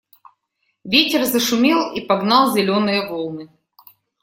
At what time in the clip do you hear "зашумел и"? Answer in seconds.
1.27-2.01